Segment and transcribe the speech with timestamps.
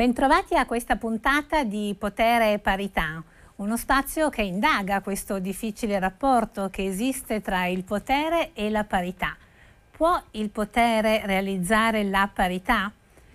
[0.00, 3.22] Bentrovati a questa puntata di Potere e Parità,
[3.56, 9.36] uno spazio che indaga questo difficile rapporto che esiste tra il potere e la parità.
[9.90, 12.90] Può il potere realizzare la parità?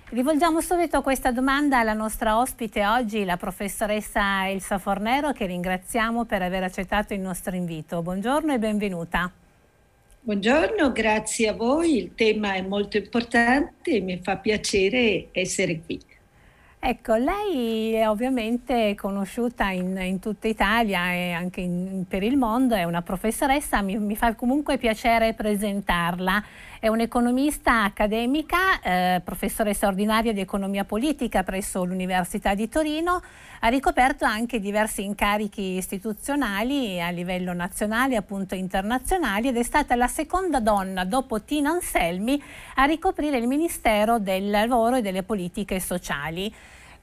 [0.10, 6.42] Rivolgiamo subito questa domanda alla nostra ospite oggi, la professoressa Elsa Fornero, che ringraziamo per
[6.42, 8.02] aver accettato il nostro invito.
[8.02, 9.32] Buongiorno e benvenuta.
[10.20, 11.98] Buongiorno, grazie a voi.
[11.98, 16.14] Il tema è molto importante e mi fa piacere essere qui.
[16.88, 22.76] Ecco, lei è ovviamente conosciuta in, in tutta Italia e anche in, per il mondo,
[22.76, 26.44] è una professoressa, mi, mi, fa comunque piacere presentarla.
[26.86, 33.24] È un'economista accademica, eh, professoressa ordinaria di economia politica presso l'Università di Torino,
[33.62, 39.96] ha ricoperto anche diversi incarichi istituzionali a livello nazionale e appunto internazionali ed è stata
[39.96, 42.40] la seconda donna dopo Tina Anselmi
[42.76, 46.54] a ricoprire il Ministero del Lavoro e delle Politiche Sociali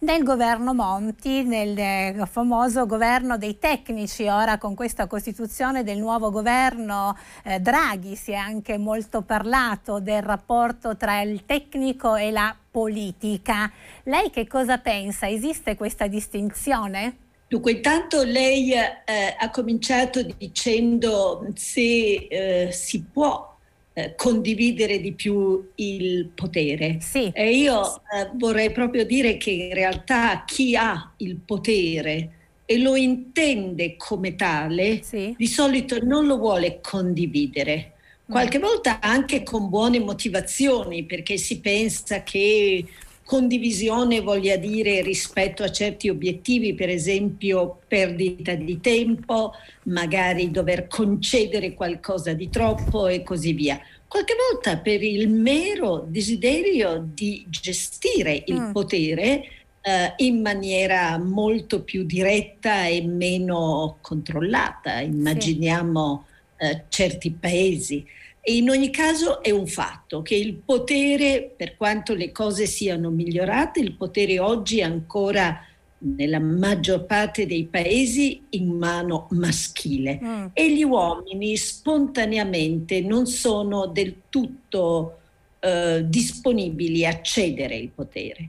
[0.03, 4.27] nel governo Monti, nel eh, famoso governo dei tecnici.
[4.27, 10.23] Ora con questa costituzione del nuovo governo eh, Draghi si è anche molto parlato del
[10.23, 13.70] rapporto tra il tecnico e la politica.
[14.05, 15.28] Lei che cosa pensa?
[15.28, 17.17] Esiste questa distinzione?
[17.47, 23.52] Dunque, intanto lei eh, ha cominciato dicendo se eh, si può
[23.95, 26.98] eh, condividere di più il potere.
[27.01, 27.31] Sì.
[27.33, 32.31] E io eh, vorrei proprio dire che in realtà chi ha il potere
[32.65, 35.35] e lo intende come tale, sì.
[35.37, 37.93] di solito non lo vuole condividere.
[38.25, 38.63] Qualche mm.
[38.63, 42.85] volta anche con buone motivazioni, perché si pensa che
[43.25, 49.52] condivisione voglia dire rispetto a certi obiettivi, per esempio perdita di tempo,
[49.85, 53.80] magari dover concedere qualcosa di troppo e così via.
[54.07, 58.73] Qualche volta per il mero desiderio di gestire il mm.
[58.73, 59.45] potere
[59.80, 65.01] eh, in maniera molto più diretta e meno controllata.
[65.01, 66.27] Immaginiamo
[66.58, 66.67] sì.
[66.67, 68.07] eh, certi paesi.
[68.45, 73.08] E in ogni caso è un fatto che il potere, per quanto le cose siano
[73.11, 75.64] migliorate, il potere oggi è ancora
[75.98, 80.47] nella maggior parte dei paesi in mano maschile mm.
[80.52, 85.19] e gli uomini spontaneamente non sono del tutto
[85.61, 88.48] eh, disponibili a cedere il potere.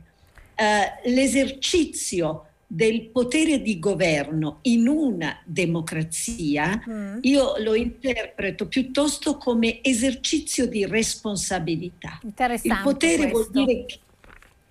[0.56, 7.20] Eh, l'esercizio del potere di governo in una democrazia, mm.
[7.22, 12.20] io lo interpreto piuttosto come esercizio di responsabilità.
[12.24, 14.00] Il potere vuol dire, che,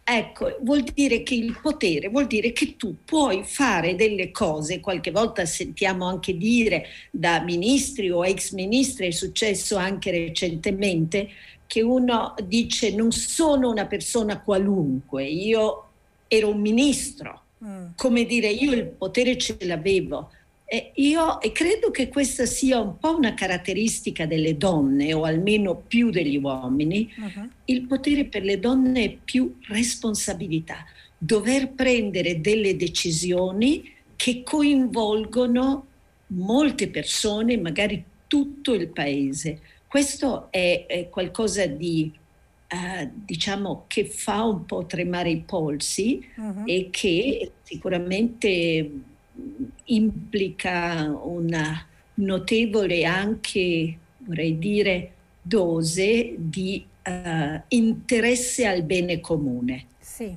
[0.02, 5.12] ecco, vuol dire che il potere vuol dire che tu puoi fare delle cose, qualche
[5.12, 11.28] volta sentiamo anche dire da ministri o ex ministri, è successo anche recentemente,
[11.68, 15.86] che uno dice non sono una persona qualunque, io
[16.26, 17.86] ero un ministro Mm.
[17.96, 20.30] Come dire, io il potere ce l'avevo.
[20.64, 25.76] E io e credo che questa sia un po' una caratteristica delle donne, o almeno
[25.76, 27.12] più degli uomini.
[27.14, 27.48] Uh-huh.
[27.66, 30.84] Il potere per le donne è più responsabilità,
[31.18, 35.86] dover prendere delle decisioni che coinvolgono
[36.28, 39.60] molte persone, magari tutto il paese.
[39.86, 42.10] Questo è, è qualcosa di
[42.72, 46.62] eh, diciamo che fa un po' tremare i polsi uh-huh.
[46.64, 48.90] e che sicuramente
[49.84, 55.12] implica una notevole anche, vorrei dire,
[55.42, 59.86] dose di uh, interesse al bene comune.
[59.98, 60.34] Sì.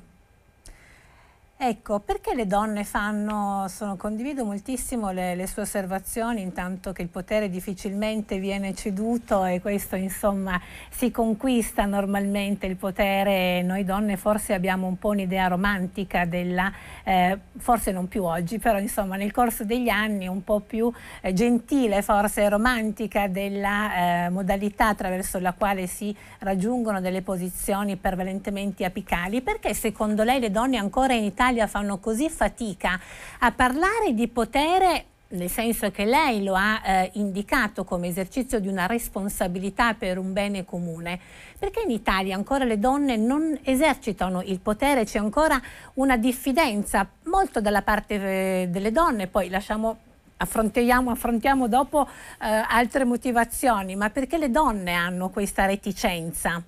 [1.58, 7.08] Ecco, perché le donne fanno, sono, condivido moltissimo le, le, sue osservazioni, intanto che il
[7.08, 14.52] potere difficilmente viene ceduto e questo insomma si conquista normalmente il potere, noi donne forse
[14.52, 16.70] abbiamo un po' un'idea romantica della,
[17.02, 20.92] eh, forse non più oggi, però insomma nel corso degli anni un po' più
[21.22, 28.84] eh, gentile, forse romantica della eh, modalità attraverso la quale si raggiungono delle posizioni prevalentemente
[28.84, 32.98] apicali, perché secondo lei le donne ancora in Italia Italia fanno così fatica
[33.38, 38.66] a parlare di potere nel senso che lei lo ha eh, indicato come esercizio di
[38.66, 41.18] una responsabilità per un bene comune,
[41.56, 45.60] perché in Italia ancora le donne non esercitano il potere, c'è ancora
[45.94, 49.98] una diffidenza molto dalla parte eh, delle donne, poi lasciamo
[50.36, 56.62] affrontiamo, affrontiamo dopo eh, altre motivazioni, ma perché le donne hanno questa reticenza?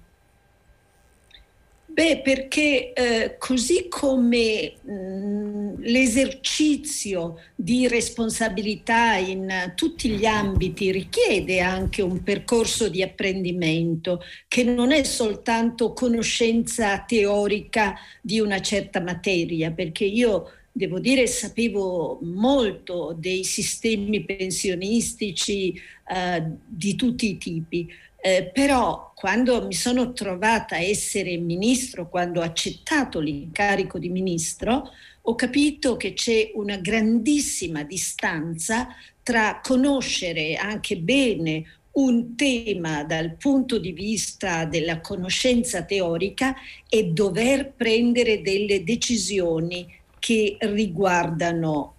[1.98, 12.00] Beh, perché eh, così come mh, l'esercizio di responsabilità in tutti gli ambiti richiede anche
[12.00, 20.04] un percorso di apprendimento che non è soltanto conoscenza teorica di una certa materia, perché
[20.04, 27.88] io devo dire sapevo molto dei sistemi pensionistici eh, di tutti i tipi
[28.20, 34.90] eh, però quando mi sono trovata a essere ministro, quando ho accettato l'incarico di ministro,
[35.22, 38.88] ho capito che c'è una grandissima distanza
[39.22, 46.54] tra conoscere anche bene un tema dal punto di vista della conoscenza teorica
[46.88, 49.86] e dover prendere delle decisioni
[50.18, 51.94] che riguardano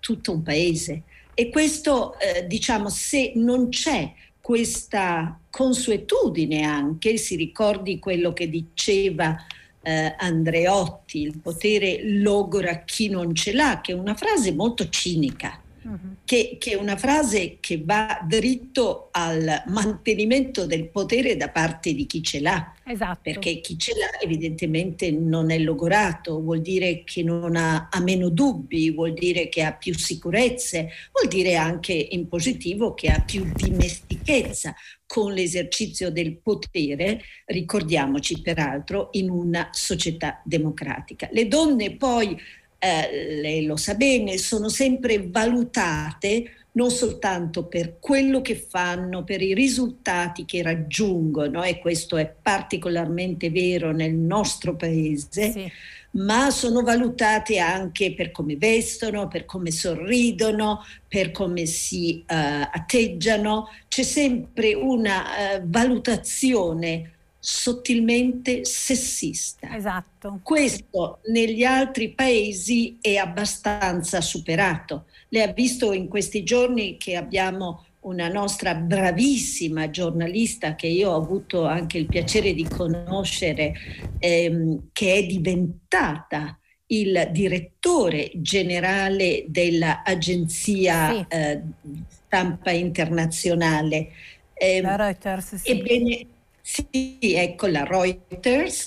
[0.00, 1.02] tutto un paese.
[1.34, 4.12] E questo, eh, diciamo, se non c'è
[4.48, 9.36] questa consuetudine anche, si ricordi quello che diceva
[9.82, 15.60] eh, Andreotti, il potere logora chi non ce l'ha, che è una frase molto cinica
[15.88, 16.16] uh-huh.
[16.24, 22.06] che, che, è una frase che va dritto al mantenimento del potere da parte di
[22.06, 22.74] chi ce l'ha.
[22.84, 23.20] Esatto.
[23.22, 28.28] Perché chi ce l'ha evidentemente non è logorato, vuol dire che non ha, ha meno
[28.28, 33.50] dubbi, vuol dire che ha più sicurezze, vuol dire anche in positivo che ha più
[33.54, 34.74] dimestichezza
[35.08, 41.28] con l'esercizio del potere, ricordiamoci peraltro, in una società democratica.
[41.32, 42.38] Le donne poi
[42.78, 49.42] eh, lei lo sa bene, sono sempre valutate non soltanto per quello che fanno, per
[49.42, 55.72] i risultati che raggiungono, e questo è particolarmente vero nel nostro paese, sì.
[56.12, 62.24] ma sono valutate anche per come vestono, per come sorridono, per come si uh,
[62.70, 63.70] atteggiano.
[63.88, 69.74] C'è sempre una uh, valutazione sottilmente sessista.
[69.74, 70.40] Esatto.
[70.42, 75.06] Questo negli altri paesi è abbastanza superato.
[75.28, 81.16] Lei ha visto in questi giorni che abbiamo una nostra bravissima giornalista che io ho
[81.16, 83.74] avuto anche il piacere di conoscere,
[84.18, 86.58] ehm, che è diventata
[86.90, 91.26] il direttore generale dell'agenzia sì.
[91.28, 91.62] eh,
[92.08, 94.08] stampa internazionale.
[94.54, 95.70] Eh, Reuters, sì.
[95.70, 96.26] Ebbene,
[96.70, 98.84] sì, ecco la Reuters,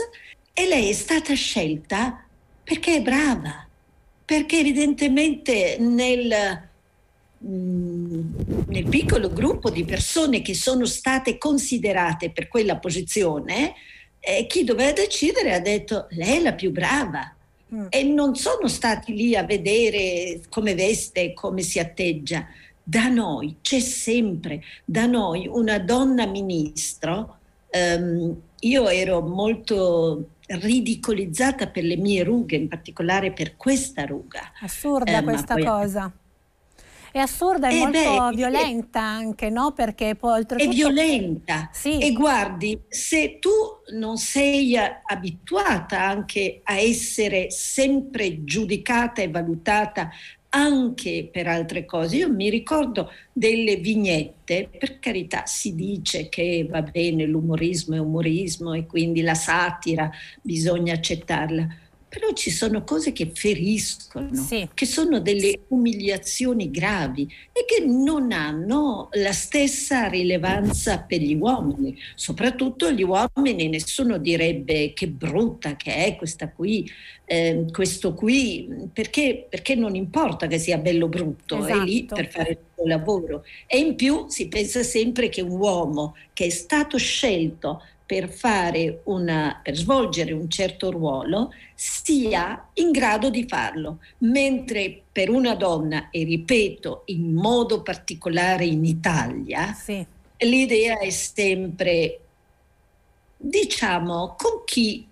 [0.54, 2.24] e lei è stata scelta
[2.64, 3.68] perché è brava,
[4.24, 6.70] perché evidentemente nel,
[7.44, 8.34] mm,
[8.68, 13.74] nel piccolo gruppo di persone che sono state considerate per quella posizione,
[14.20, 17.36] eh, chi doveva decidere ha detto lei è la più brava.
[17.74, 17.88] Mm.
[17.90, 22.46] E non sono stati lì a vedere come veste, come si atteggia.
[22.84, 27.38] Da noi c'è sempre, da noi una donna ministro
[27.74, 34.52] Um, io ero molto ridicolizzata per le mie rughe, in particolare per questa ruga.
[34.62, 36.12] Assurda eh, questa cosa.
[37.12, 39.74] È assurda e eh molto beh, violenta è, anche, no?
[39.74, 40.70] Perché poi oltretutto...
[40.70, 41.70] È violenta.
[41.74, 41.98] Sì.
[42.00, 43.50] E guardi, se tu
[43.98, 50.10] non sei abituata anche a essere sempre giudicata e valutata
[50.54, 52.18] anche per altre cose.
[52.18, 58.74] Io mi ricordo delle vignette, per carità si dice che va bene, l'umorismo è umorismo
[58.74, 60.10] e quindi la satira
[60.42, 61.68] bisogna accettarla,
[62.12, 64.68] però ci sono cose che feriscono, sì.
[64.74, 71.98] che sono delle umiliazioni gravi e che non hanno la stessa rilevanza per gli uomini.
[72.16, 76.86] Soprattutto gli uomini, nessuno direbbe che brutta che è questa qui,
[77.24, 81.82] eh, questo qui, perché, perché, non importa che sia bello o brutto, esatto.
[81.82, 83.46] è lì per fare il suo lavoro.
[83.66, 89.62] E in più si pensa sempre che un uomo che è stato scelto per, una,
[89.64, 96.26] per svolgere un certo ruolo sia in grado di farlo, mentre per una donna, e
[96.26, 100.06] ripeto in modo particolare in Italia, sì.
[100.40, 102.20] l'idea è sempre,
[103.38, 105.08] diciamo, con chi...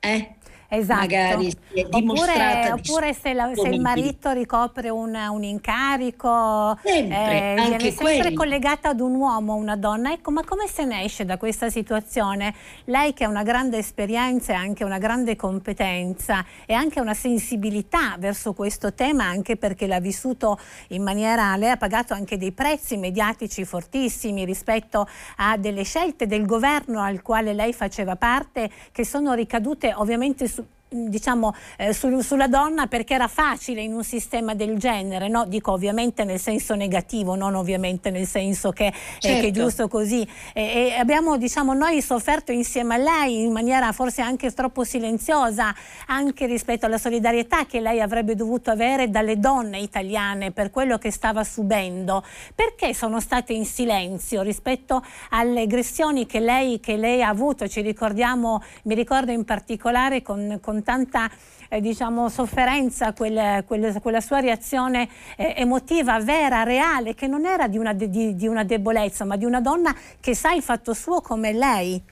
[0.00, 0.34] Eh?
[0.68, 1.00] Esatto.
[1.00, 6.76] magari si è dimostrata oppure, oppure se, la, se, il marito ricopre un, un incarico
[6.82, 8.34] sempre, eh, viene sempre quelli.
[8.34, 11.70] collegata ad un uomo o una donna ecco ma come se ne esce da questa
[11.70, 12.52] situazione
[12.86, 18.16] lei che ha una grande esperienza e anche una grande competenza e anche una sensibilità
[18.18, 20.58] verso questo tema anche perché l'ha vissuto
[20.88, 25.06] in maniera lei ha pagato anche dei prezzi mediatici fortissimi rispetto
[25.36, 30.55] a delle scelte del governo al quale lei faceva parte che sono ricadute ovviamente su
[30.88, 35.44] diciamo, eh, su, sulla donna perché era facile in un sistema del genere, no?
[35.46, 39.26] dico ovviamente nel senso negativo, non ovviamente nel senso che, certo.
[39.26, 39.60] eh, che è certo.
[39.60, 40.26] giusto così.
[40.52, 45.74] E, e abbiamo diciamo, noi sofferto insieme a lei in maniera forse anche troppo silenziosa,
[46.06, 51.10] anche rispetto alla solidarietà che lei avrebbe dovuto avere dalle donne italiane per quello che
[51.10, 52.24] stava subendo.
[52.54, 57.66] Perché sono state in silenzio rispetto alle aggressioni che lei, che lei ha avuto?
[57.68, 61.30] Ci ricordiamo, mi ricordo in particolare con, con tanta
[61.68, 67.68] eh, diciamo, sofferenza quel, quel, quella sua reazione eh, emotiva vera, reale, che non era
[67.68, 71.20] di una, di, di una debolezza, ma di una donna che sa il fatto suo
[71.20, 72.02] come lei.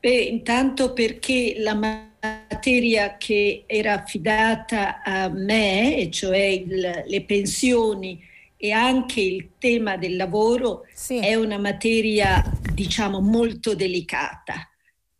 [0.00, 8.22] Beh, intanto perché la materia che era affidata a me, e cioè il, le pensioni
[8.56, 11.18] e anche il tema del lavoro, sì.
[11.18, 14.68] è una materia, diciamo, molto delicata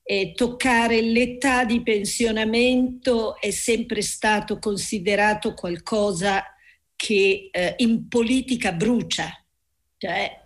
[0.06, 6.44] eh, toccare l'età di pensionamento è sempre stato considerato qualcosa
[6.94, 9.30] che eh, in politica brucia,
[9.96, 10.40] cioè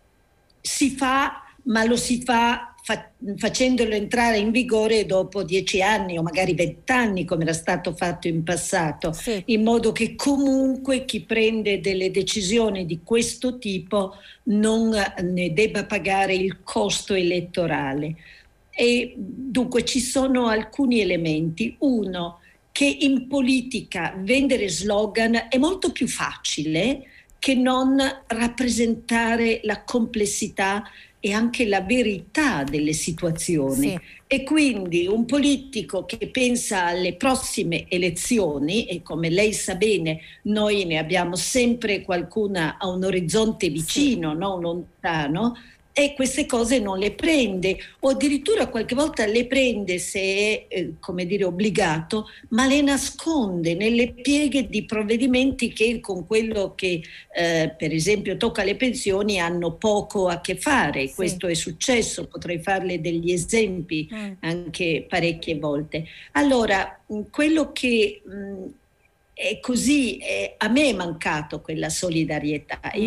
[0.61, 6.23] si fa, ma lo si fa, fa facendolo entrare in vigore dopo dieci anni o
[6.23, 9.43] magari vent'anni, come era stato fatto in passato, sì.
[9.47, 16.35] in modo che comunque chi prende delle decisioni di questo tipo non ne debba pagare
[16.35, 18.15] il costo elettorale.
[18.81, 21.75] E dunque ci sono alcuni elementi.
[21.81, 22.39] Uno,
[22.71, 27.03] che in politica vendere slogan è molto più facile
[27.41, 27.97] che non
[28.29, 30.85] rappresentare la complessità
[31.19, 33.89] e anche la verità delle situazioni.
[33.89, 34.01] Sì.
[34.29, 40.85] E quindi un politico che pensa alle prossime elezioni, e come lei sa bene, noi
[40.85, 44.39] ne abbiamo sempre qualcuna a un orizzonte vicino, sì.
[44.39, 45.57] non lontano,
[45.99, 50.93] e queste cose non le prende o addirittura qualche volta le prende se è, eh,
[51.01, 57.03] come dire, obbligato, ma le nasconde nelle pieghe di provvedimenti che con quello che
[57.35, 61.09] eh, per esempio tocca le pensioni hanno poco a che fare.
[61.09, 61.15] Sì.
[61.15, 64.33] Questo è successo, potrei farle degli esempi mm.
[64.43, 66.05] anche parecchie volte.
[66.33, 66.97] Allora,
[67.29, 68.67] quello che mh,
[69.33, 72.81] è così, è, a me è mancato quella solidarietà.
[72.97, 73.01] Mm.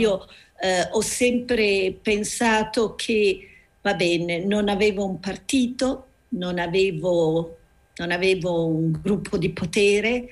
[0.64, 3.48] Eh, ho sempre pensato che,
[3.82, 7.58] va bene, non avevo un partito, non avevo,
[7.96, 10.28] non avevo un gruppo di potere,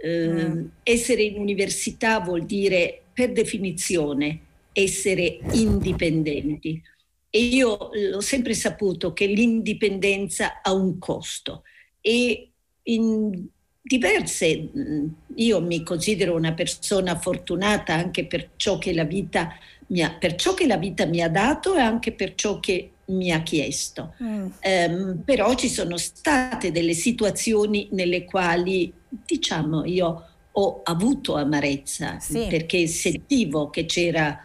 [0.00, 0.66] eh, mm.
[0.82, 4.40] essere in università vuol dire per definizione
[4.72, 6.82] essere indipendenti.
[7.28, 11.64] E io ho sempre saputo che l'indipendenza ha un costo
[12.00, 12.50] e
[12.84, 13.46] in
[13.86, 14.70] diverse.
[14.76, 19.54] Mm, io mi considero una persona fortunata anche per ciò che la vita
[19.88, 22.90] mi ha, per ciò che la vita mi ha dato e anche per ciò che
[23.06, 24.14] mi ha chiesto.
[24.20, 24.46] Mm.
[24.62, 32.46] Um, però ci sono state delle situazioni nelle quali, diciamo, io ho avuto amarezza sì.
[32.48, 34.36] perché sentivo che c'era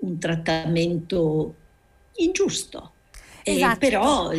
[0.00, 1.54] un trattamento
[2.16, 2.92] ingiusto.
[3.42, 3.74] Esatto.
[3.74, 4.30] Eh, però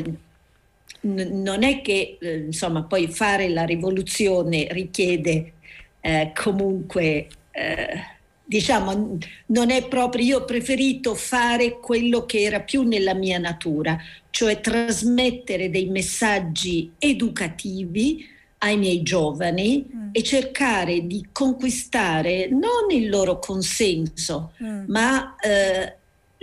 [1.01, 5.53] non è che eh, insomma poi fare la rivoluzione richiede
[6.00, 8.01] eh, comunque eh,
[8.43, 9.17] diciamo
[9.48, 13.98] non è proprio io ho preferito fare quello che era più nella mia natura
[14.29, 18.27] cioè trasmettere dei messaggi educativi
[18.60, 20.10] ai miei giovani mm.
[20.12, 24.84] e cercare di conquistare non il loro consenso mm.
[24.88, 25.96] ma eh,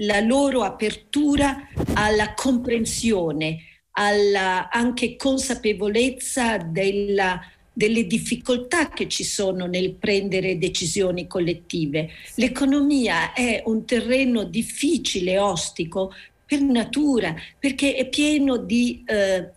[0.03, 3.59] la loro apertura alla comprensione
[3.99, 7.41] alla anche consapevolezza della,
[7.73, 12.11] delle difficoltà che ci sono nel prendere decisioni collettive.
[12.37, 16.15] L'economia è un terreno difficile, ostico,
[16.47, 19.51] per natura, perché è pieno di eh,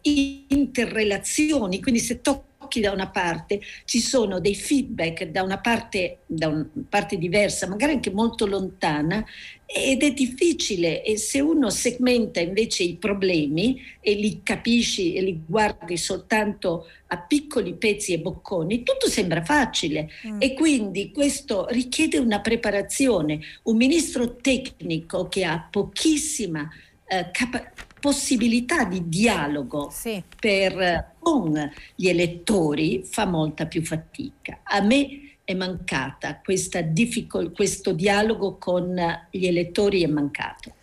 [0.48, 6.48] interrelazioni, quindi se tocca da una parte, ci sono dei feedback da una parte, da
[6.48, 9.26] una parte diversa, magari anche molto lontana,
[9.74, 15.42] ed è difficile e se uno segmenta invece i problemi e li capisci e li
[15.48, 20.42] guardi soltanto a piccoli pezzi e bocconi, tutto sembra facile mm.
[20.42, 23.40] e quindi questo richiede una preparazione.
[23.64, 26.70] Un ministro tecnico che ha pochissima
[27.06, 27.72] eh, capa-
[28.02, 30.22] possibilità di dialogo sì.
[30.38, 34.60] per, con gli elettori fa molta più fatica.
[34.64, 36.36] A me è mancata,
[36.82, 38.96] difficol- questo dialogo con
[39.30, 40.74] gli elettori è mancato.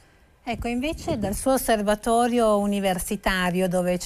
[0.50, 3.98] Ecco, invece dal suo osservatorio universitario dove,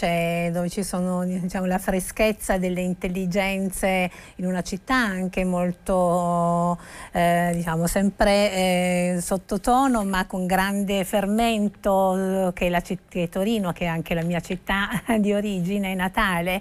[0.51, 6.77] dove ci sono diciamo, la freschezza delle intelligenze in una città anche molto,
[7.13, 13.71] eh, diciamo, sempre eh, sottotono ma con grande fermento che è, la, che è Torino,
[13.71, 14.89] che è anche la mia città
[15.21, 16.61] di origine natale,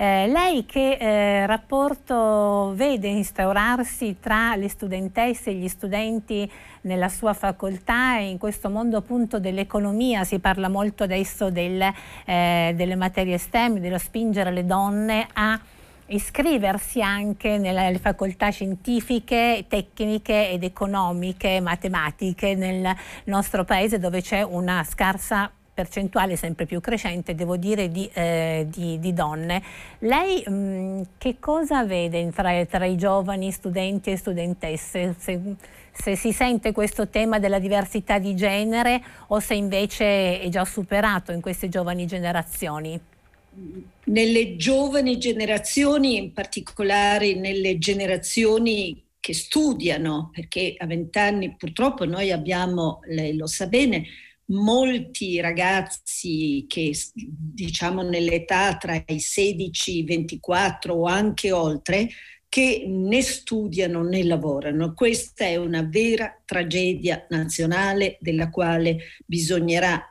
[0.00, 6.50] eh, lei che eh, rapporto vede instaurarsi tra le studentesse e gli studenti
[6.82, 10.24] nella sua facoltà e in questo mondo appunto dell'economia?
[10.24, 11.82] Si parla molto adesso del,
[12.24, 15.60] eh, delle materie STEM, dello spingere le donne a
[16.06, 22.90] iscriversi anche nelle facoltà scientifiche, tecniche ed economiche, matematiche nel
[23.24, 28.98] nostro paese dove c'è una scarsa percentuale sempre più crescente, devo dire, di, eh, di,
[28.98, 29.62] di donne.
[30.00, 35.14] Lei mh, mm, che cosa vede tra, tra, i giovani studenti e studentesse?
[35.18, 35.40] Se,
[35.90, 41.32] se si sente questo tema della diversità di genere o se invece è già superato
[41.32, 43.00] in queste giovani generazioni?
[44.04, 53.00] Nelle giovani generazioni, in particolare nelle generazioni che studiano, perché a vent'anni purtroppo noi abbiamo,
[53.06, 54.04] lei lo sa bene,
[54.50, 62.08] molti ragazzi che diciamo nell'età tra i 16 e i 24 o anche oltre
[62.50, 64.92] che né studiano né lavorano.
[64.92, 70.08] Questa è una vera tragedia nazionale della quale bisognerà,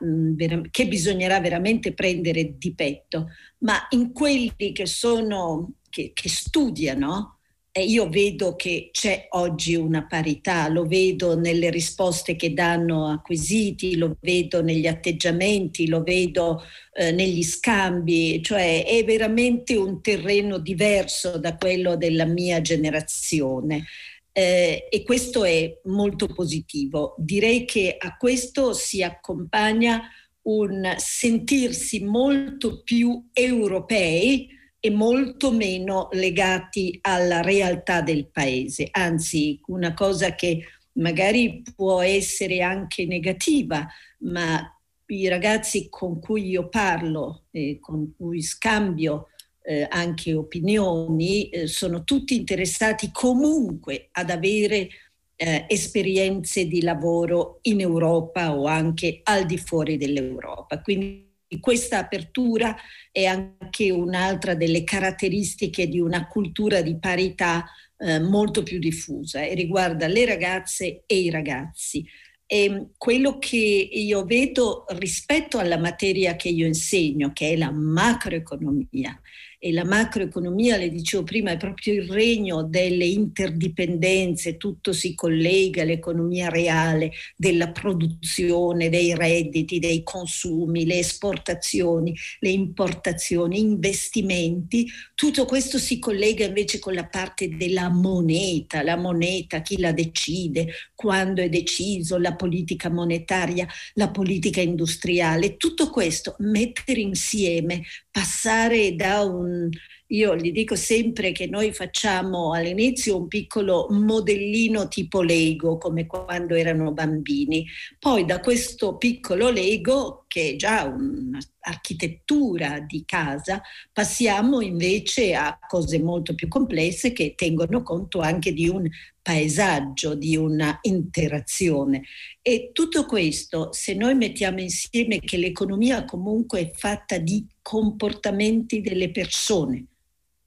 [0.70, 3.28] che bisognerà veramente prendere di petto.
[3.58, 7.39] Ma in quelli che, sono, che, che studiano,
[7.78, 13.96] io vedo che c'è oggi una parità, lo vedo nelle risposte che danno a quesiti,
[13.96, 21.38] lo vedo negli atteggiamenti, lo vedo eh, negli scambi, cioè è veramente un terreno diverso
[21.38, 23.84] da quello della mia generazione.
[24.32, 27.14] Eh, e questo è molto positivo.
[27.18, 30.08] Direi che a questo si accompagna
[30.42, 39.92] un sentirsi molto più europei, e molto meno legati alla realtà del paese, anzi una
[39.92, 43.86] cosa che magari può essere anche negativa,
[44.20, 44.60] ma
[45.06, 49.28] i ragazzi con cui io parlo e con cui scambio
[49.62, 54.88] eh, anche opinioni eh, sono tutti interessati comunque ad avere
[55.36, 60.80] eh, esperienze di lavoro in Europa o anche al di fuori dell'Europa.
[60.80, 62.76] Quindi questa apertura
[63.10, 67.64] è anche un'altra delle caratteristiche di una cultura di parità
[67.96, 72.06] eh, molto più diffusa e riguarda le ragazze e i ragazzi.
[72.46, 79.20] E quello che io vedo rispetto alla materia che io insegno, che è la macroeconomia,
[79.62, 85.82] e la macroeconomia, le dicevo prima, è proprio il regno delle interdipendenze, tutto si collega
[85.82, 95.76] all'economia reale, della produzione, dei redditi, dei consumi, le esportazioni, le importazioni, investimenti, tutto questo
[95.76, 101.50] si collega invece con la parte della moneta, la moneta, chi la decide, quando è
[101.50, 109.68] deciso, la politica monetaria, la politica industriale, tutto questo mettere insieme, passare da un
[110.12, 116.56] io gli dico sempre che noi facciamo all'inizio un piccolo modellino tipo Lego, come quando
[116.56, 117.64] erano bambini.
[117.98, 126.00] Poi da questo piccolo Lego, che è già un'architettura di casa, passiamo invece a cose
[126.00, 128.88] molto più complesse che tengono conto anche di un
[129.22, 132.02] paesaggio, di una interazione.
[132.42, 139.12] E tutto questo, se noi mettiamo insieme che l'economia comunque è fatta di comportamenti delle
[139.12, 139.84] persone,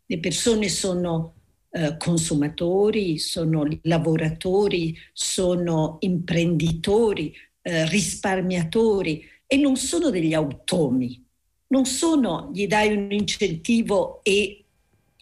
[0.05, 1.35] le persone sono
[1.69, 11.25] eh, consumatori, sono lavoratori, sono imprenditori, eh, risparmiatori e non sono degli automi,
[11.67, 14.65] non sono gli dai un incentivo e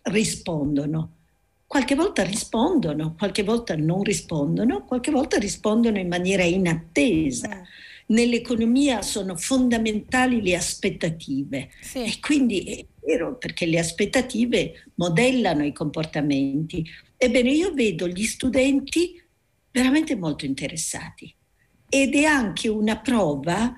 [0.01, 1.17] rispondono.
[1.67, 7.61] Qualche volta rispondono, qualche volta non rispondono, qualche volta rispondono in maniera inattesa.
[8.11, 12.03] Nell'economia sono fondamentali le aspettative sì.
[12.03, 16.85] e quindi è vero perché le aspettative modellano i comportamenti.
[17.15, 19.17] Ebbene, io vedo gli studenti
[19.71, 21.33] veramente molto interessati
[21.87, 23.77] ed è anche una prova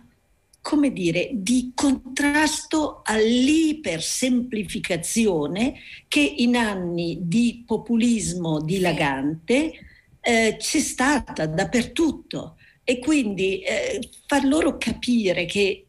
[0.62, 5.76] come dire, di contrasto all'ipersemplificazione
[6.08, 9.74] che in anni di populismo dilagante
[10.22, 15.86] eh, c'è stata dappertutto e quindi eh, far loro capire che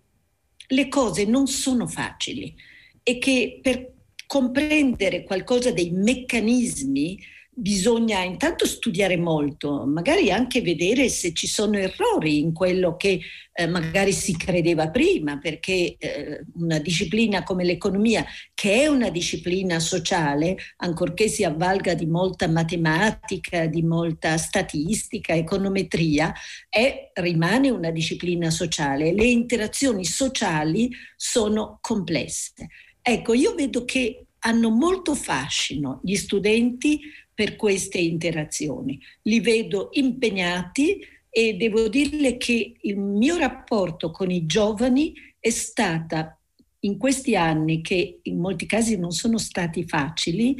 [0.68, 2.54] le cose non sono facili
[3.02, 3.92] e che per
[4.26, 7.18] comprendere qualcosa dei meccanismi
[7.56, 13.20] bisogna intanto studiare molto, magari anche vedere se ci sono errori in quello che
[13.52, 19.78] eh, magari si credeva prima, perché eh, una disciplina come l'economia, che è una disciplina
[19.78, 26.32] sociale, ancorché si avvalga di molta matematica, di molta statistica, econometria,
[26.68, 29.12] è, rimane una disciplina sociale.
[29.12, 32.66] Le interazioni sociali sono complesse.
[33.00, 37.00] Ecco, io vedo che hanno molto fascino gli studenti
[37.34, 39.00] per queste interazioni.
[39.22, 46.38] Li vedo impegnati e devo dirle che il mio rapporto con i giovani è stata
[46.80, 50.56] in questi anni, che in molti casi non sono stati facili,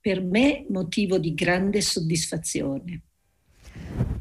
[0.00, 3.02] per me motivo di grande soddisfazione.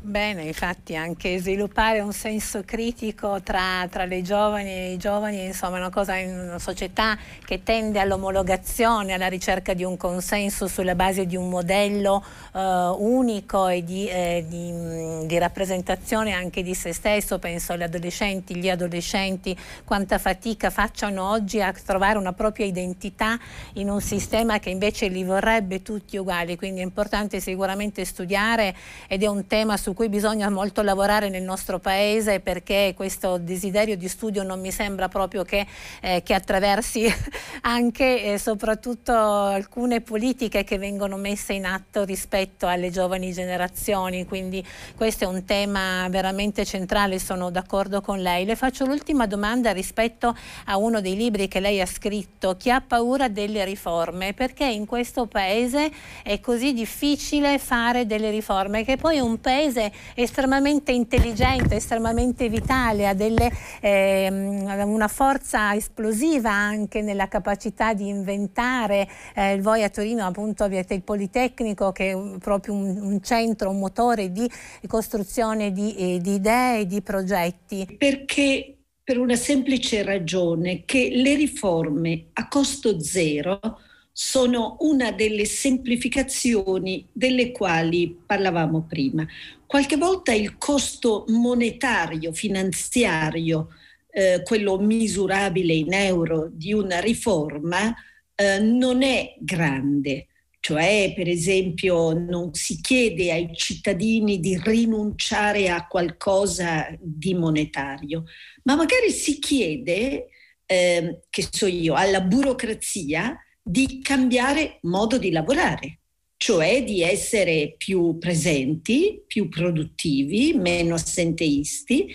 [0.08, 5.76] Bene, infatti anche sviluppare un senso critico tra, tra, le giovani e i giovani insomma,
[5.76, 10.96] è una cosa in una società che tende all'omologazione, alla ricerca di un consenso sulla
[10.96, 12.60] base di un modello eh,
[13.00, 17.38] unico e di, eh, di, di, rappresentazione anche di se stesso.
[17.38, 23.38] Penso agli adolescenti, gli adolescenti, quanta fatica facciano oggi a trovare una propria identità
[23.74, 26.56] in un sistema che invece li vorrebbe tutti uguali.
[26.56, 28.74] Quindi è importante sicuramente studiare
[29.10, 33.97] ed è un tema su cui bisogna molto lavorare nel nostro paese perché questo desiderio
[33.97, 35.65] di studio non mi sembra proprio che,
[36.01, 37.12] eh, che attraversi
[37.63, 44.63] anche e soprattutto alcune politiche che vengono messe in atto rispetto alle giovani generazioni, quindi
[44.95, 48.45] questo è un tema veramente centrale, sono d'accordo con lei.
[48.45, 52.81] Le faccio l'ultima domanda rispetto a uno dei libri che lei ha scritto, Chi ha
[52.81, 55.91] paura delle riforme, perché in questo paese
[56.23, 63.08] è così difficile fare delle riforme, che poi è un paese estremamente intelligente, estremamente vitale,
[63.08, 69.08] ha delle, eh, una forza esplosiva anche nella capacità di inventare.
[69.36, 73.80] Eh, voi a Torino appunto avete il Politecnico che è proprio un, un centro, un
[73.80, 74.50] motore di
[74.88, 77.95] costruzione di, eh, di idee di progetti.
[77.97, 83.80] Perché per una semplice ragione che le riforme a costo zero
[84.19, 89.23] sono una delle semplificazioni delle quali parlavamo prima.
[89.67, 93.67] Qualche volta il costo monetario, finanziario,
[94.10, 97.93] eh, quello misurabile in euro di una riforma,
[98.34, 100.30] eh, non è grande.
[100.60, 108.23] Cioè, per esempio, non si chiede ai cittadini di rinunciare a qualcosa di monetario,
[108.63, 110.30] ma magari si chiede,
[110.65, 115.99] eh, che so io, alla burocrazia di cambiare modo di lavorare,
[116.38, 122.08] cioè di essere più presenti, più produttivi, meno assenteisti,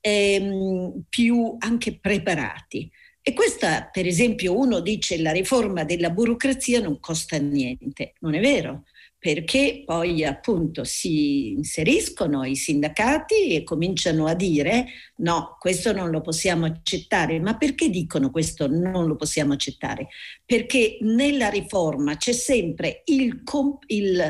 [0.00, 2.88] ehm, più anche preparati.
[3.22, 8.40] E questa, per esempio, uno dice la riforma della burocrazia non costa niente, non è
[8.40, 8.84] vero
[9.20, 16.22] perché poi appunto si inseriscono i sindacati e cominciano a dire no, questo non lo
[16.22, 17.38] possiamo accettare.
[17.38, 20.08] Ma perché dicono questo non lo possiamo accettare?
[20.42, 23.42] Perché nella riforma c'è sempre il,
[23.88, 24.20] il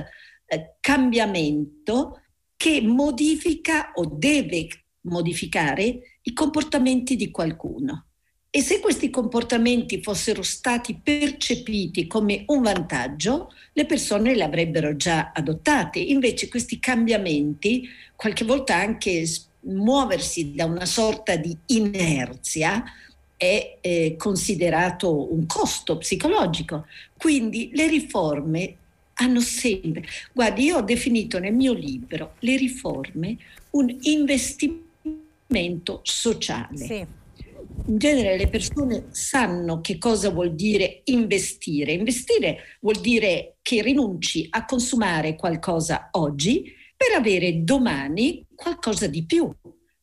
[0.46, 2.22] eh, cambiamento
[2.56, 4.66] che modifica o deve
[5.02, 8.09] modificare i comportamenti di qualcuno.
[8.52, 15.30] E se questi comportamenti fossero stati percepiti come un vantaggio, le persone li avrebbero già
[15.32, 16.00] adottate.
[16.00, 19.24] Invece questi cambiamenti, qualche volta anche
[19.60, 22.82] muoversi da una sorta di inerzia,
[23.36, 26.86] è eh, considerato un costo psicologico.
[27.16, 28.74] Quindi le riforme
[29.14, 33.36] hanno sempre, guardi, io ho definito nel mio libro le riforme
[33.70, 36.76] un investimento sociale.
[36.76, 37.18] Sì
[37.86, 41.92] in genere le persone sanno che cosa vuol dire investire.
[41.92, 49.50] Investire vuol dire che rinunci a consumare qualcosa oggi per avere domani qualcosa di più.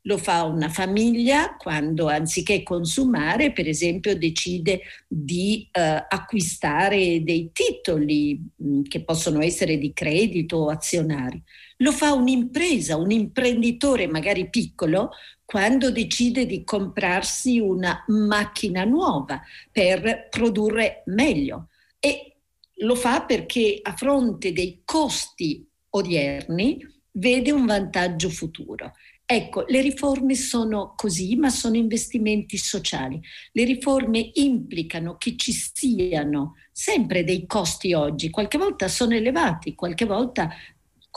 [0.02, 8.40] Lo fa una famiglia quando anziché consumare, per esempio, decide di eh, acquistare dei titoli
[8.56, 11.44] mh, mm, che possono essere di credito o azionari.
[11.78, 15.12] Lo fa un'impresa, un imprenditore magari piccolo
[15.46, 21.70] quando decide di comprarsi una macchina nuova per produrre meglio.
[22.00, 22.36] E
[22.80, 26.80] lo fa perché a fronte dei costi odierni
[27.12, 28.94] vede un vantaggio futuro.
[29.30, 33.20] Ecco, le riforme sono così, ma sono investimenti sociali.
[33.52, 40.06] Le riforme implicano che ci siano sempre dei costi oggi, qualche volta sono elevati, qualche
[40.06, 40.50] volta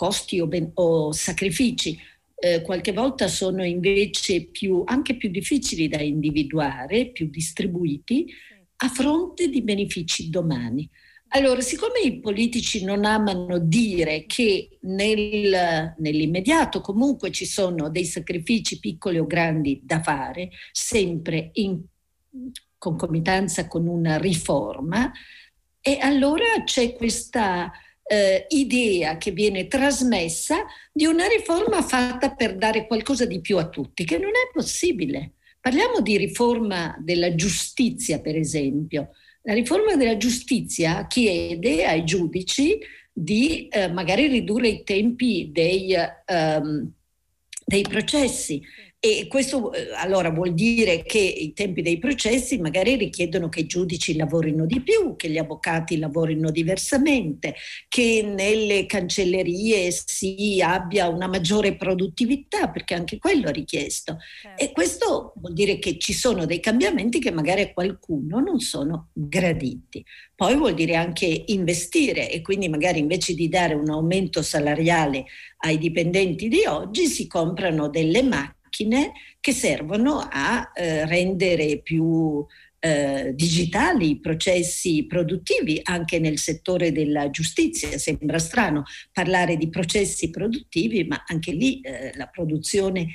[0.00, 1.98] costi o, ben, o sacrifici,
[2.34, 8.32] eh, qualche volta sono invece più, anche più difficili da individuare, più distribuiti,
[8.76, 10.88] a fronte di benefici domani.
[11.32, 18.78] Allora, siccome i politici non amano dire che nel, nell'immediato comunque ci sono dei sacrifici
[18.78, 21.78] piccoli o grandi da fare, sempre in
[22.78, 25.12] concomitanza con una riforma,
[25.82, 27.70] e allora c'è questa
[28.12, 33.68] eh, idea che viene trasmessa di una riforma fatta per dare qualcosa di più a
[33.68, 35.34] tutti, che non è possibile.
[35.60, 39.10] Parliamo di riforma della giustizia, per esempio.
[39.42, 42.80] La riforma della giustizia chiede ai giudici
[43.12, 45.94] di eh, magari ridurre i tempi dei,
[46.26, 46.90] um,
[47.64, 48.60] dei processi
[49.02, 53.66] e questo eh, allora vuol dire che i tempi dei processi magari richiedono che i
[53.66, 57.54] giudici lavorino di più, che gli avvocati lavorino diversamente,
[57.88, 64.18] che nelle cancellerie si abbia una maggiore produttività, perché anche quello è richiesto.
[64.42, 64.62] Certo.
[64.62, 69.08] E questo vuol dire che ci sono dei cambiamenti che magari a qualcuno non sono
[69.14, 70.04] graditi.
[70.36, 75.24] Poi vuol dire anche investire e quindi magari invece di dare un aumento salariale
[75.62, 82.46] ai dipendenti di oggi si comprano delle macchine macchine che servono a eh, rendere più
[82.78, 87.98] eh, digitali i processi produttivi anche nel settore della giustizia.
[87.98, 93.08] Sembra strano parlare di processi produttivi, ma anche lì eh, la produzione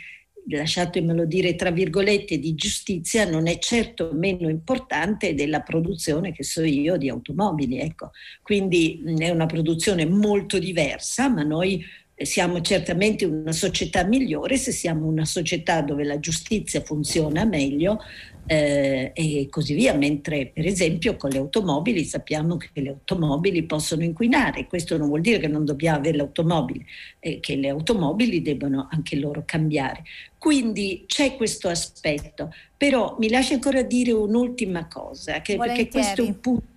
[0.47, 6.61] lasciatemelo dire tra virgolette, di giustizia non è certo meno importante della produzione che so
[6.61, 7.79] io di automobili.
[7.79, 8.11] Ecco.
[8.43, 11.83] Quindi è una produzione molto diversa, ma noi
[12.15, 17.99] siamo certamente una società migliore se siamo una società dove la giustizia funziona meglio
[18.47, 24.03] eh, e così via, mentre per esempio con le automobili sappiamo che le automobili possono
[24.03, 26.85] inquinare, questo non vuol dire che non dobbiamo avere l'automobile,
[27.19, 30.03] eh, che le automobili debbano anche loro cambiare.
[30.37, 36.25] Quindi c'è questo aspetto, però mi lascia ancora dire un'ultima cosa, che, perché questo è
[36.25, 36.74] un punto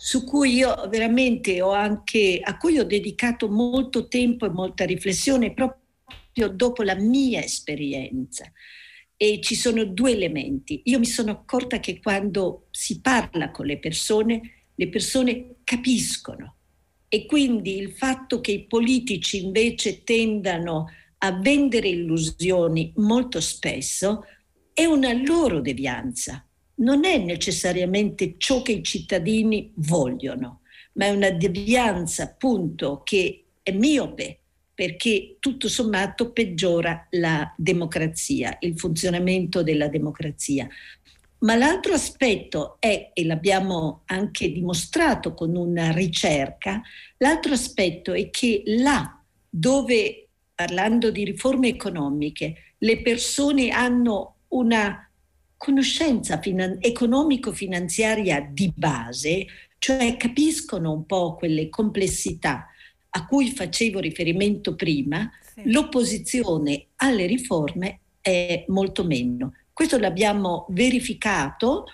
[0.00, 5.52] su cui io veramente ho anche, a cui ho dedicato molto tempo e molta riflessione
[5.52, 8.48] proprio dopo la mia esperienza.
[9.16, 10.82] E ci sono due elementi.
[10.84, 16.58] Io mi sono accorta che quando si parla con le persone, le persone capiscono.
[17.08, 20.86] E quindi il fatto che i politici invece tendano
[21.18, 24.22] a vendere illusioni molto spesso
[24.72, 26.47] è una loro devianza
[26.78, 30.62] non è necessariamente ciò che i cittadini vogliono,
[30.94, 34.40] ma è una devianza appunto che è miope
[34.74, 40.68] perché tutto sommato peggiora la democrazia, il funzionamento della democrazia.
[41.40, 46.80] Ma l'altro aspetto è, e l'abbiamo anche dimostrato con una ricerca,
[47.16, 55.07] l'altro aspetto è che là dove, parlando di riforme economiche, le persone hanno una
[55.58, 59.46] conoscenza finan- economico-finanziaria di base,
[59.78, 62.68] cioè capiscono un po' quelle complessità
[63.10, 65.70] a cui facevo riferimento prima, sì.
[65.70, 69.52] l'opposizione alle riforme è molto meno.
[69.72, 71.84] Questo l'abbiamo verificato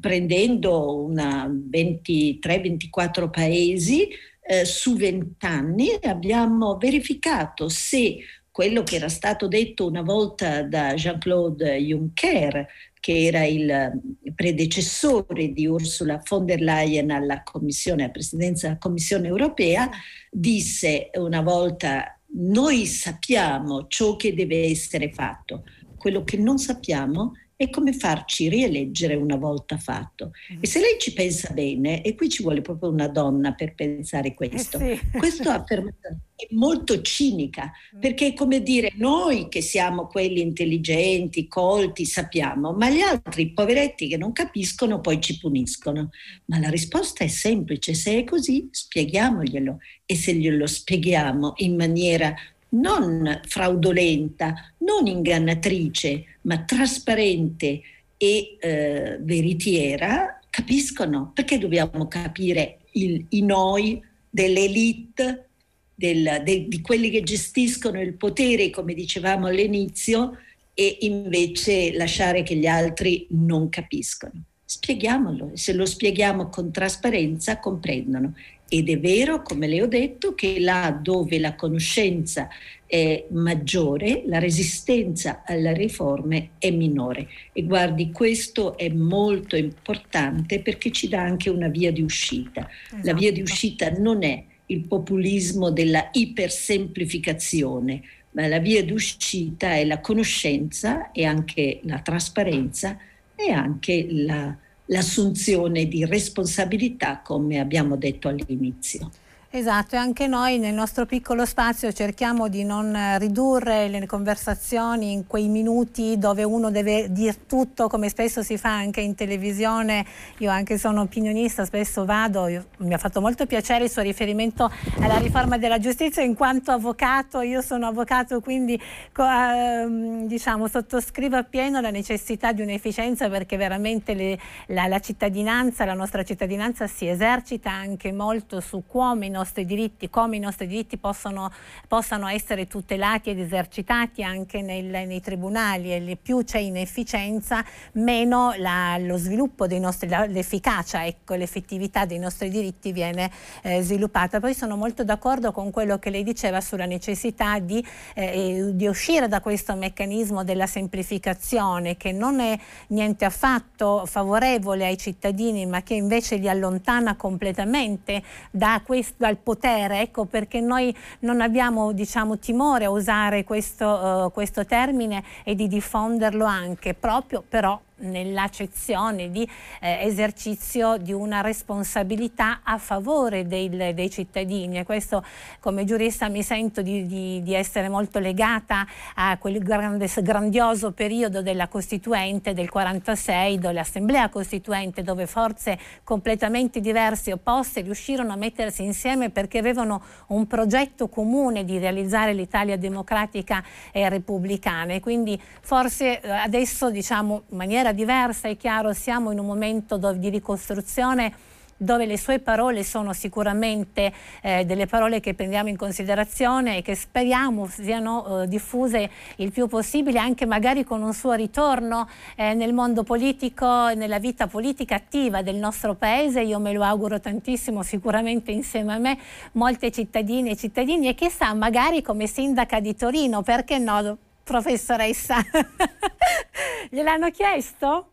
[0.00, 4.08] prendendo 23-24 paesi
[4.44, 8.18] eh, su 20 anni abbiamo verificato se
[8.50, 12.66] quello che era stato detto una volta da Jean-Claude Juncker,
[13.02, 14.00] che era il
[14.32, 19.90] predecessore di Ursula von der Leyen alla Commissione, alla Presidenza della Commissione europea,
[20.30, 25.64] disse una volta noi sappiamo ciò che deve essere fatto,
[25.98, 30.32] quello che non sappiamo è come farci rieleggere una volta fatto.
[30.60, 34.34] E se lei ci pensa bene, e qui ci vuole proprio una donna per pensare
[34.34, 35.18] questo, eh sì.
[35.18, 38.00] questa affermazione è molto cinica, mm.
[38.00, 44.08] perché è come dire noi che siamo quelli intelligenti, colti, sappiamo, ma gli altri poveretti
[44.08, 46.10] che non capiscono poi ci puniscono.
[46.46, 52.34] Ma la risposta è semplice, se è così spieghiamoglielo e se glielo spieghiamo in maniera
[52.72, 57.80] non fraudolenta, non ingannatrice, ma trasparente
[58.16, 65.48] e eh, veritiera, capiscono perché dobbiamo capire il, i noi dell'elite,
[65.94, 70.38] del, de, di quelli che gestiscono il potere, come dicevamo all'inizio,
[70.74, 74.44] e invece lasciare che gli altri non capiscono.
[74.64, 78.34] Spieghiamolo se lo spieghiamo con trasparenza comprendono.
[78.74, 82.48] Ed è vero, come le ho detto, che là dove la conoscenza
[82.86, 87.28] è maggiore, la resistenza alle riforme è minore.
[87.52, 92.66] E guardi, questo è molto importante perché ci dà anche una via di uscita.
[92.86, 93.06] Esatto.
[93.06, 99.74] La via di uscita non è il populismo della ipersemplificazione, ma la via di uscita
[99.74, 102.96] è la conoscenza e anche la trasparenza
[103.34, 104.56] e anche la
[104.92, 109.10] l'assunzione di responsabilità, come abbiamo detto all'inizio.
[109.54, 115.26] Esatto, e anche noi nel nostro piccolo spazio cerchiamo di non ridurre le conversazioni in
[115.26, 120.06] quei minuti dove uno deve dire tutto, come spesso si fa anche in televisione.
[120.38, 124.72] Io anche sono opinionista, spesso vado, io, mi ha fatto molto piacere il suo riferimento
[125.00, 131.82] alla riforma della giustizia in quanto avvocato, io sono avvocato quindi eh, diciamo, sottoscrivo appieno
[131.82, 134.38] la necessità di un'efficienza perché veramente le,
[134.68, 140.36] la, la cittadinanza, la nostra cittadinanza si esercita anche molto su come nostri diritti, come
[140.36, 141.50] i nostri diritti possono,
[141.88, 148.96] possano essere tutelati ed esercitati anche nel, nei tribunali e più c'è inefficienza, meno la,
[148.98, 153.30] lo sviluppo dei nostri, l'efficacia, ecco, l'effettività dei nostri diritti viene
[153.62, 154.38] eh, sviluppata.
[154.38, 159.26] Poi sono molto d'accordo con quello che lei diceva sulla necessità di, eh, di uscire
[159.26, 162.56] da questo meccanismo della semplificazione che non è
[162.88, 170.00] niente affatto favorevole ai cittadini ma che invece li allontana completamente da questo, dal potere,
[170.00, 175.68] ecco perché noi non abbiamo diciamo, timore a usare questo, uh, questo termine e di
[175.68, 179.48] diffonderlo anche, proprio però nell'accezione di
[179.80, 184.78] eh, esercizio di una responsabilità a favore dei, dei, cittadini.
[184.78, 185.24] E questo
[185.60, 191.42] come giurista mi sento di, di, di essere molto legata a quel grande, grandioso periodo
[191.42, 198.82] della Costituente del 46 dell'Assemblea Costituente dove forze completamente diverse e opposte riuscirono a mettersi
[198.84, 204.92] insieme perché avevano un progetto comune di realizzare l'Italia democratica e repubblicana.
[204.92, 209.96] E quindi forse eh, adesso diciamo in maniera diversa, è chiaro, siamo in un momento
[209.96, 211.50] di ricostruzione
[211.82, 216.94] dove le sue parole sono sicuramente eh, delle parole che prendiamo in considerazione e che
[216.94, 222.72] speriamo siano eh, diffuse il più possibile anche magari con un suo ritorno eh, nel
[222.72, 226.42] mondo politico, nella vita politica attiva del nostro paese.
[226.42, 229.18] Io me lo auguro tantissimo, sicuramente insieme a me,
[229.52, 234.18] molte cittadine e cittadini e chissà magari come sindaca di Torino, perché no?
[234.52, 235.38] Professoressa?
[236.90, 238.08] Gliel'hanno chiesto?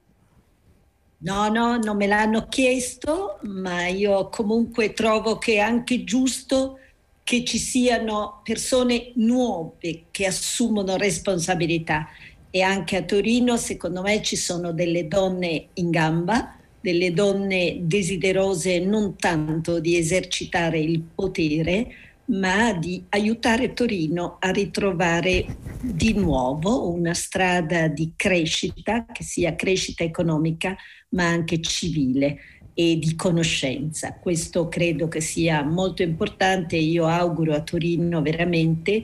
[1.20, 6.80] No, no, non me l'hanno chiesto, ma io comunque trovo che è anche giusto
[7.24, 12.08] che ci siano persone nuove che assumono responsabilità
[12.50, 18.80] e anche a Torino secondo me ci sono delle donne in gamba, delle donne desiderose
[18.80, 25.46] non tanto di esercitare il potere, ma di aiutare Torino a ritrovare
[25.82, 30.76] di nuovo una strada di crescita, che sia crescita economica,
[31.10, 32.40] ma anche civile
[32.74, 34.14] e di conoscenza.
[34.14, 36.76] Questo credo che sia molto importante.
[36.76, 39.02] Io auguro a Torino veramente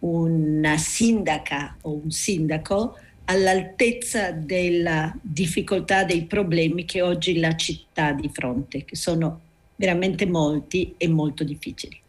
[0.00, 8.12] una sindaca o un sindaco all'altezza della difficoltà dei problemi che oggi la città ha
[8.12, 9.40] di fronte, che sono
[9.76, 12.04] veramente molti e molto difficili.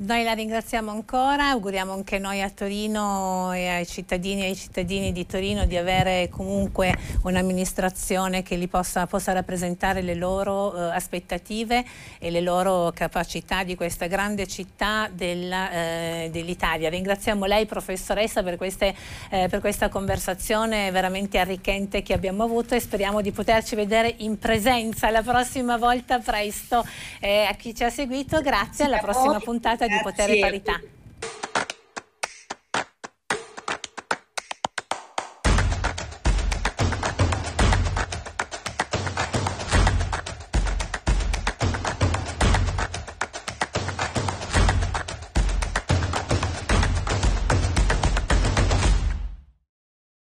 [0.00, 5.10] Noi la ringraziamo ancora, auguriamo anche noi a Torino e ai cittadini e ai cittadini
[5.10, 11.84] di Torino di avere comunque un'amministrazione che li possa, possa, rappresentare le loro eh, aspettative
[12.20, 16.86] e le loro capacità di questa grande città eh, dell'Italia.
[16.86, 18.94] Eh, dell ringraziamo lei professoressa per, queste,
[19.30, 24.38] eh, per, questa conversazione veramente arricchente che abbiamo avuto e speriamo di poterci vedere in
[24.38, 26.86] presenza la prossima volta presto.
[27.20, 30.80] a chi ci ha seguito grazie, alla prossima puntata di potere e parità.